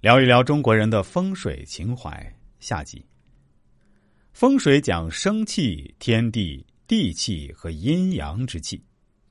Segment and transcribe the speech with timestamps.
[0.00, 2.24] 聊一聊中国人的风水情怀。
[2.60, 3.04] 下集。
[4.32, 8.80] 风水讲生气、天地、地气和阴阳之气。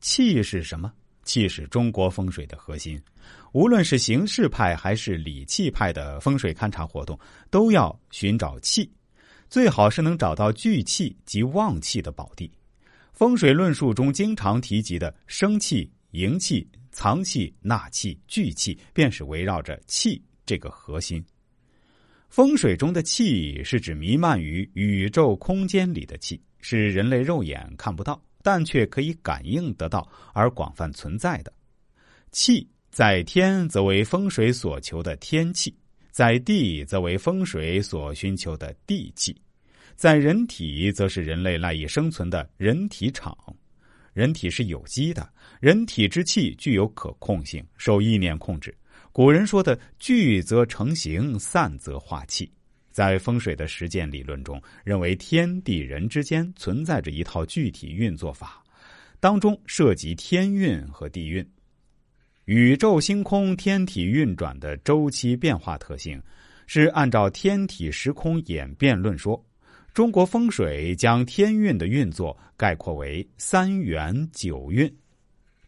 [0.00, 0.92] 气是什么？
[1.22, 3.00] 气是中国风水的核心。
[3.52, 7.16] 无论是形式派还是理气派的风水勘察活动，
[7.48, 8.92] 都要寻找气，
[9.48, 12.50] 最好是能找到聚气及旺气的宝地。
[13.12, 21.22] 风水论述中经常提及的生气、营气、藏气、纳气、聚气，便是围绕着气这个核心。
[22.28, 31.52] 风水中的气是指弥漫于宇宙空间里的气，是人类肉眼看不到，但却可以感应得到而广泛存在的
[32.32, 32.66] 气。
[32.90, 35.76] 在天则为风水所求的天气，
[36.10, 39.38] 在地则为风水所寻求的地气，
[39.94, 43.36] 在人体则是人类赖以生存的人体场。
[44.14, 48.74] 人体是有机的，人体之气具有可控性，受意念控制。
[49.12, 52.50] 古人说的“聚则成形，散则化气”，
[52.92, 58.62] 在风水的实践理论中，认为天地人之间存在着一套具体运作法，
[59.20, 61.46] 当中涉及天运和地运。
[62.44, 66.22] 宇宙星空天体运转的周期变化特性，
[66.66, 69.42] 是按照天体时空演变论说。
[69.92, 74.94] 中国风水将天运的运作概括为三元九运。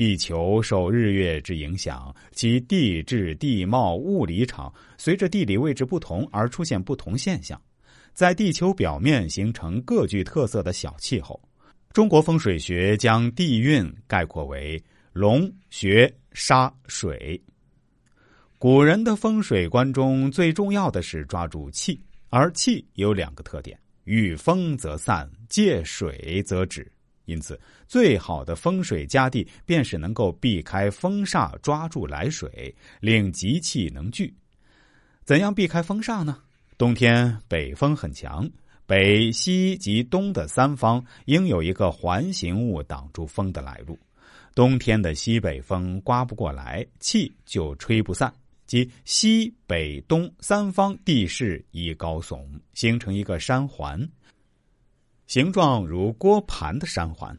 [0.00, 7.60] 地球受日月之影响，其地质、地貌、物理场随着地理位置不同而出现不同现象，
[8.14, 11.38] 在地球表面形成各具特色的小气候。
[11.92, 16.10] 中国风水学将地运概括为龙穴。
[16.32, 17.38] 沙水，
[18.56, 26.90] 古人的风水观中最重要的是抓住气，而气有两个特点：遇风则散，借水则止。
[27.30, 34.34] 因此，最好的风水佳地便是能够避开风煞，抓住来水，令吉气能聚。
[35.24, 36.38] 怎样避开风煞呢？
[36.76, 38.50] 冬天北风很强，
[38.84, 43.96] 北、西及东的三方应有一个环形物挡住风的来路。
[44.52, 48.32] 冬天的西北风刮不过来，气就吹不散，
[48.66, 54.00] 即西北东三方地势一高耸，形成一个山环，
[55.30, 57.38] 形状如锅盘的山环，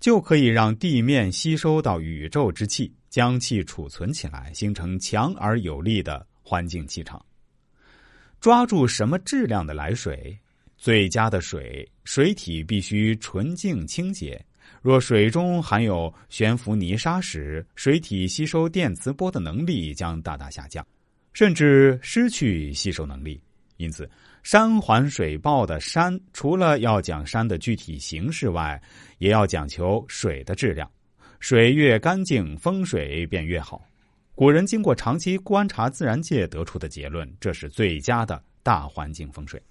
[0.00, 7.22] 就可以让地面吸收到宇宙之气，将气储存起来，形成强而有力的环境气场。
[8.40, 10.38] 抓住什么质量的来水？
[10.78, 14.42] 最佳的水，水体必须纯净清洁。
[14.80, 20.82] 若水中含有悬浮泥沙时，水体吸收电磁波的能力将大大下降，
[21.34, 23.38] 甚至失去吸收能力。
[23.76, 24.10] 因此，
[24.50, 28.80] 山环水抱的山，除了要讲山的具体形式外，
[29.18, 30.90] 也要讲求水的质量。
[31.38, 33.84] 水越干净，风水便越好。
[34.34, 39.62] 古人经过长期观察自然界得出的结论，这是最佳的大环境风水。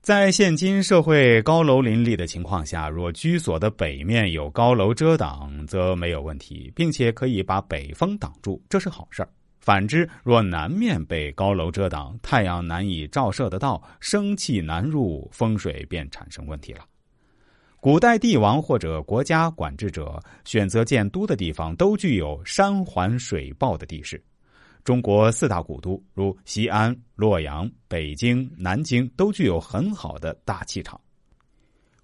[0.00, 9.28] 在现今社会高楼林立的情况下，若居所的北面有高楼遮挡，则没有问题，并且可以把北风挡住，这是好事儿。
[9.62, 16.84] 反之，若南面被高楼遮挡，太阳难以照射得到，生气难入，风水便产生问题了。
[17.78, 24.20] 古代帝王或者国家管制者选择建都的地方，都具有山环水抱的地势。
[24.82, 31.00] 中国四大古都，如西安、洛阳、北京、南京，都具有很好的大气场。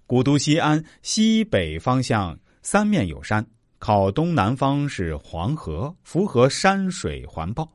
[0.07, 3.45] 古都西安西北方向三面有山，
[3.79, 7.67] 靠东南方是黄河，符合山水环抱，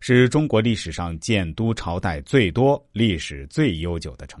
[0.00, 4.40] 是中国历史上建都朝代最多、历史最悠久的城